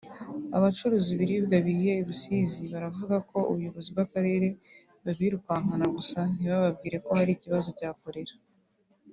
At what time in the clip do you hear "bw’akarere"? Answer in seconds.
3.93-4.47